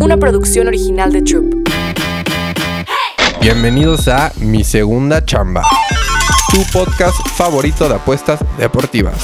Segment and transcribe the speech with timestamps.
[0.00, 1.54] una producción original de Troop.
[3.40, 5.62] Bienvenidos a Mi Segunda Chamba,
[6.50, 9.16] tu podcast favorito de apuestas deportivas.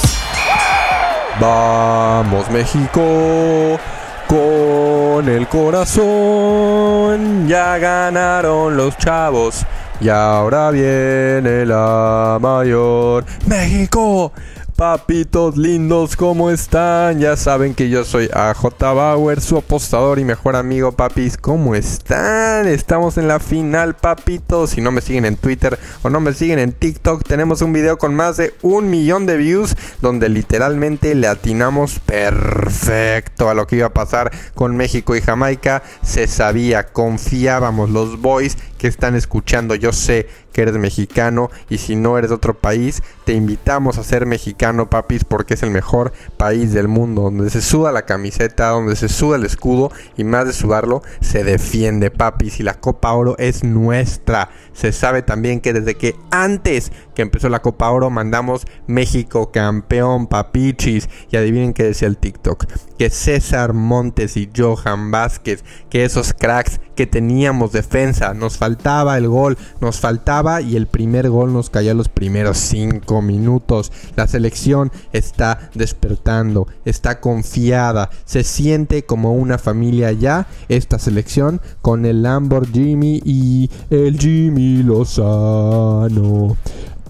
[1.39, 3.79] Vamos México,
[4.27, 9.65] con el corazón, ya ganaron los chavos
[10.01, 13.25] y ahora viene la mayor.
[13.47, 14.33] México,
[14.79, 17.19] Papitos lindos, ¿cómo están?
[17.19, 21.35] Ya saben que yo soy AJ Bauer, su apostador y mejor amigo, papis.
[21.35, 22.65] ¿Cómo están?
[22.65, 24.69] Estamos en la final, papitos.
[24.69, 27.97] Si no me siguen en Twitter o no me siguen en TikTok, tenemos un video
[27.97, 33.75] con más de un millón de views donde literalmente le atinamos perfecto a lo que
[33.75, 35.83] iba a pasar con México y Jamaica.
[36.03, 39.75] Se sabía, confiábamos los boys que están escuchando.
[39.75, 40.29] Yo sé
[40.61, 45.23] eres mexicano y si no eres de otro país, te invitamos a ser mexicano, papis,
[45.23, 49.37] porque es el mejor país del mundo, donde se suda la camiseta, donde se suda
[49.37, 54.49] el escudo y más de sudarlo, se defiende, papis, y la Copa Oro es nuestra.
[54.73, 60.27] Se sabe también que desde que antes que empezó la Copa Oro mandamos México campeón,
[60.27, 62.65] papichis, y adivinen qué decía el TikTok,
[62.97, 69.27] que César Montes y Johan Vázquez, que esos cracks que teníamos defensa, nos faltaba el
[69.27, 73.91] gol, nos faltaba y el primer gol nos cayó a los primeros cinco minutos.
[74.15, 82.05] La selección está despertando, está confiada, se siente como una familia ya esta selección con
[82.05, 86.55] el Lamborghini y el Jimmy Lozano.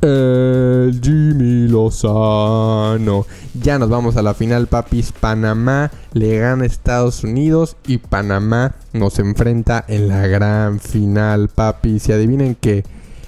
[0.02, 3.26] El Jimmy Lozano.
[3.62, 5.12] Ya nos vamos a la final, papis.
[5.12, 12.08] Panamá le gana a Estados Unidos y Panamá nos enfrenta en la gran final, papis.
[12.08, 12.86] Y adivinen que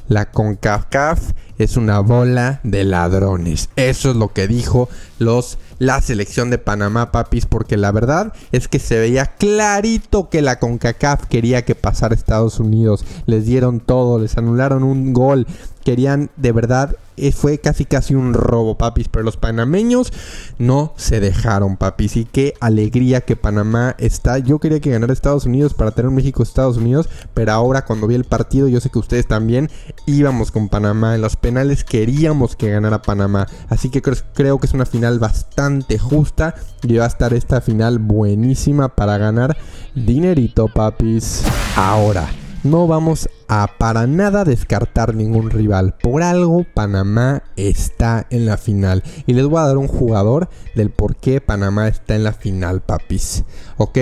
[0.07, 3.69] la CONCACAF es una bola de ladrones.
[3.75, 4.87] Eso es lo que dijo
[5.19, 10.43] los la selección de Panamá, papis, porque la verdad es que se veía clarito que
[10.43, 13.03] la CONCACAF quería que pasara Estados Unidos.
[13.25, 15.47] Les dieron todo, les anularon un gol.
[15.83, 19.07] Querían de verdad eh, fue casi casi un robo, papis.
[19.07, 20.11] Pero los panameños
[20.57, 22.17] no se dejaron, papis.
[22.17, 24.39] Y qué alegría que Panamá está.
[24.39, 27.09] Yo quería que ganara Estados Unidos para tener un México-Estados Unidos.
[27.33, 29.69] Pero ahora cuando vi el partido, yo sé que ustedes también
[30.07, 31.13] íbamos con Panamá.
[31.13, 33.47] En los penales queríamos que ganara Panamá.
[33.69, 36.55] Así que creo, que es una final bastante justa.
[36.81, 39.55] Y va a estar esta final buenísima para ganar
[39.93, 41.43] dinerito, papis.
[41.75, 45.95] Ahora no vamos a para nada descartar ningún rival.
[46.01, 49.03] Por algo Panamá está en la final.
[49.25, 52.81] Y les voy a dar un jugador del por qué Panamá está en la final,
[52.81, 53.43] papis.
[53.77, 53.97] ¿Ok?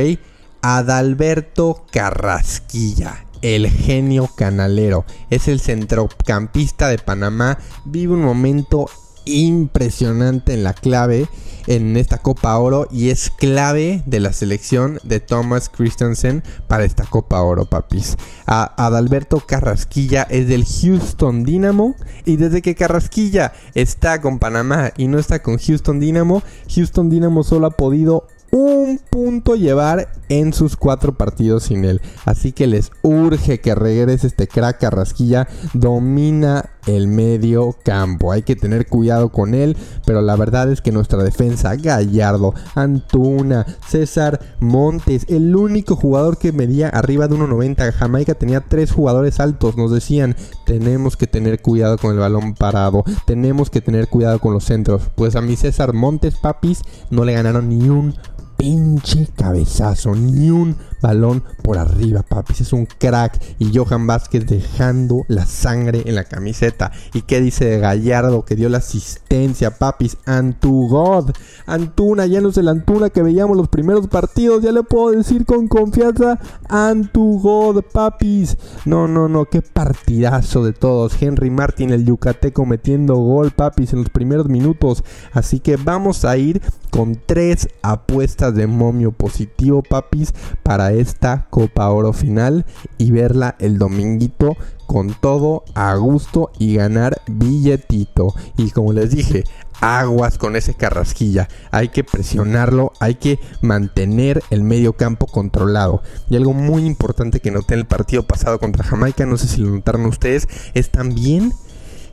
[0.62, 3.26] Adalberto Carrasquilla.
[3.42, 5.06] El genio canalero.
[5.30, 7.58] Es el centrocampista de Panamá.
[7.86, 8.90] Vive un momento
[9.26, 11.28] impresionante en la clave
[11.68, 17.06] en esta Copa Oro y es clave de la selección de Thomas Christensen para esta
[17.06, 18.18] Copa Oro, papis.
[18.48, 25.20] Adalberto Carrasquilla es del Houston Dynamo y desde que Carrasquilla está con Panamá y no
[25.20, 26.42] está con Houston Dynamo,
[26.74, 32.02] Houston Dynamo solo ha podido un punto llevar en sus cuatro partidos sin él.
[32.26, 35.48] Así que les urge que regrese este crack Carrasquilla.
[35.74, 38.32] Domina el medio campo.
[38.32, 43.66] Hay que tener cuidado con él, pero la verdad es que nuestra defensa, Gallardo, Antuna,
[43.88, 47.92] César Montes, el único jugador que medía arriba de 1.90.
[47.92, 49.78] Jamaica tenía tres jugadores altos.
[49.78, 50.36] Nos decían,
[50.66, 55.04] tenemos que tener cuidado con el balón parado, tenemos que tener cuidado con los centros.
[55.16, 58.16] Pues a mi César Montes, papis, no le ganaron ni un
[58.60, 62.60] pinche cabezazo, ni un balón por arriba, papis.
[62.60, 63.40] Es un crack.
[63.58, 66.92] Y Johan Vázquez dejando la sangre en la camiseta.
[67.14, 70.18] ¿Y qué dice de Gallardo que dio la asistencia, papis?
[70.26, 71.32] Antu God.
[71.68, 74.62] Antuna, ya no es el Antuna que veíamos los primeros partidos.
[74.62, 76.38] Ya le puedo decir con confianza.
[76.68, 78.58] Antu God, papis.
[78.84, 79.46] No, no, no.
[79.46, 81.22] Qué partidazo de todos.
[81.22, 85.06] Henry Martin, el yucateco, metiendo gol, papis, en los primeros minutos.
[85.32, 86.62] Así que vamos a ir
[86.92, 90.34] con tres apuestas de momio positivo, papis,
[90.64, 92.66] para esta Copa Oro final
[92.98, 94.56] y verla el dominguito
[94.88, 98.34] con todo a gusto y ganar billetito.
[98.58, 99.44] Y como les dije,
[99.82, 101.48] aguas con ese carrasquilla.
[101.72, 106.02] Hay que presionarlo, hay que mantener el medio campo controlado.
[106.30, 109.62] Y algo muy importante que noté en el partido pasado contra Jamaica, no sé si
[109.62, 111.54] lo notaron ustedes, es también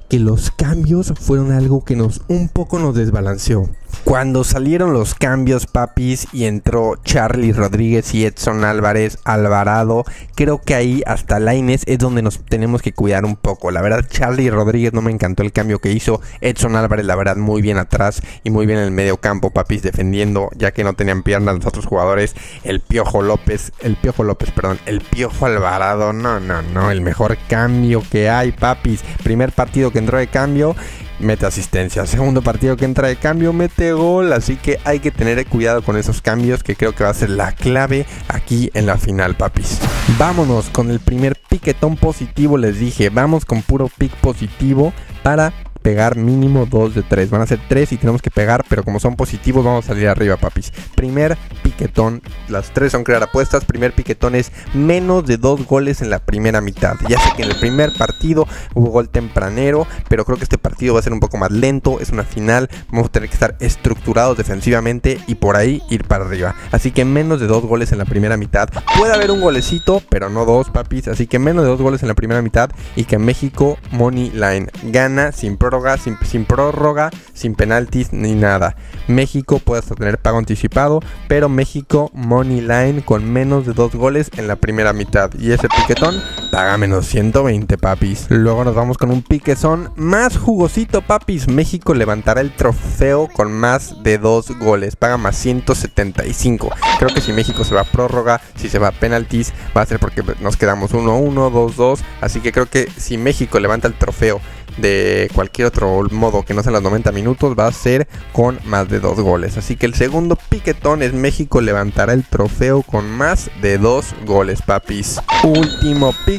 [0.08, 3.68] que los cambios fueron algo que nos un poco nos desbalanceó.
[4.04, 10.04] Cuando salieron los cambios, papis, y entró Charlie Rodríguez y Edson Álvarez Alvarado,
[10.34, 13.70] creo que ahí hasta Laines es donde nos tenemos que cuidar un poco.
[13.70, 16.20] La verdad, Charlie Rodríguez no me encantó el cambio que hizo.
[16.40, 19.82] Edson Álvarez, la verdad, muy bien atrás y muy bien en el medio campo, papis,
[19.82, 22.34] defendiendo, ya que no tenían piernas los otros jugadores.
[22.62, 27.36] El Piojo López, el Piojo López, perdón, el Piojo Alvarado, no, no, no, el mejor
[27.48, 29.02] cambio que hay, papis.
[29.22, 30.76] Primer partido que entró de cambio
[31.18, 32.06] mete asistencia.
[32.06, 34.32] Segundo partido que entra de cambio, mete gol.
[34.32, 37.30] Así que hay que tener cuidado con esos cambios que creo que va a ser
[37.30, 39.78] la clave aquí en la final, papis.
[40.18, 43.10] Vámonos con el primer piquetón positivo, les dije.
[43.10, 44.92] Vamos con puro pick positivo
[45.22, 45.52] para
[45.86, 47.30] pegar mínimo 2 de 3.
[47.30, 50.08] Van a ser 3 y tenemos que pegar, pero como son positivos vamos a salir
[50.08, 50.72] arriba, papis.
[50.96, 51.38] Primer
[51.76, 53.64] piquetón, las 3 son crear apuestas.
[53.64, 56.96] Primer piquetón es menos de 2 goles en la primera mitad.
[57.08, 60.94] Ya sé que en el primer partido hubo gol tempranero, pero creo que este partido
[60.94, 62.00] va a ser un poco más lento.
[62.00, 66.24] Es una final, vamos a tener que estar estructurados defensivamente y por ahí ir para
[66.24, 66.54] arriba.
[66.72, 68.68] Así que menos de 2 goles en la primera mitad.
[68.98, 71.08] Puede haber un golecito, pero no dos, papis.
[71.08, 74.68] Así que menos de 2 goles en la primera mitad y que México Money Line
[74.84, 78.76] gana sin prórroga sin, prórroga, sin penaltis ni nada.
[79.08, 81.65] México puede hasta tener pago anticipado, pero México
[82.12, 85.30] money line con menos de dos goles en la primera mitad.
[85.38, 88.26] Y ese piquetón paga menos 120, papis.
[88.28, 91.48] Luego nos vamos con un piquezón más jugosito, papis.
[91.48, 94.96] México levantará el trofeo con más de dos goles.
[94.96, 96.70] Paga más 175.
[96.98, 99.86] Creo que si México se va a prórroga, si se va a penaltis, va a
[99.86, 102.00] ser porque nos quedamos 1-1, 2-2.
[102.20, 104.40] Así que creo que si México levanta el trofeo
[104.76, 108.88] de cualquier otro modo que no sea los 90 minutos va a ser con más
[108.88, 109.56] de dos goles.
[109.56, 114.62] Así que el segundo piquetón es México levantará el trofeo con más de dos goles,
[114.62, 115.20] papis.
[115.44, 116.35] Último piquetón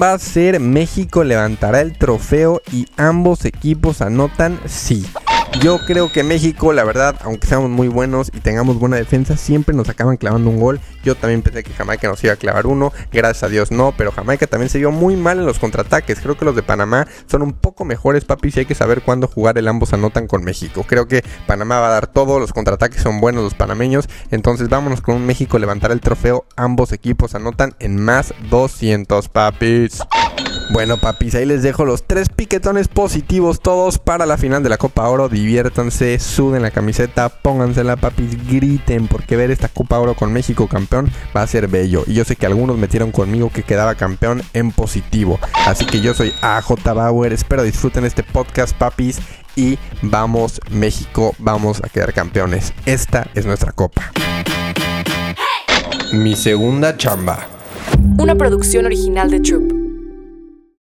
[0.00, 5.04] va a ser México levantará el trofeo y ambos equipos anotan sí.
[5.60, 9.74] Yo creo que México, la verdad, aunque seamos muy buenos y tengamos buena defensa, siempre
[9.74, 10.80] nos acaban clavando un gol.
[11.02, 14.12] Yo también pensé que Jamaica nos iba a clavar uno, gracias a Dios no, pero
[14.12, 16.20] Jamaica también se vio muy mal en los contraataques.
[16.20, 19.28] Creo que los de Panamá son un poco mejores, papi, y hay que saber cuándo
[19.28, 20.84] jugar el ambos anotan con México.
[20.86, 25.00] Creo que Panamá va a dar todo, los contraataques son buenos los panameños, entonces vámonos
[25.00, 26.44] con un México levantar el trofeo.
[26.56, 30.02] Ambos equipos anotan en más 200, papis.
[30.68, 34.78] Bueno, papis, ahí les dejo los tres piquetones positivos todos para la final de la
[34.78, 35.28] Copa Oro.
[35.28, 41.08] Diviértanse, suden la camiseta, póngansela, papis, griten, porque ver esta Copa Oro con México campeón
[41.34, 42.02] va a ser bello.
[42.06, 45.38] Y yo sé que algunos metieron conmigo que quedaba campeón en positivo.
[45.66, 49.20] Así que yo soy AJ Bauer, espero disfruten este podcast, papis.
[49.54, 52.74] Y vamos, México, vamos a quedar campeones.
[52.84, 54.12] Esta es nuestra copa.
[56.12, 57.46] Mi segunda chamba.
[58.18, 59.85] Una producción original de Troop.